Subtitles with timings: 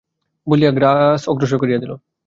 [0.47, 1.91] –বলিয়া গ্লাস অগ্রসর করিয়া দিল।